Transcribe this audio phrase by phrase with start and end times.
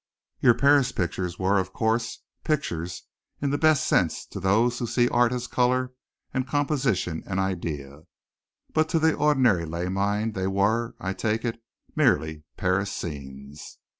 [0.39, 3.03] Your Paris pictures were, of course, pictures
[3.39, 5.93] in the best sense to those who see art as color
[6.33, 8.07] and composition and idea,
[8.73, 11.61] but to the ordinary lay mind they were, I take it,
[11.95, 13.77] merely Paris scenes.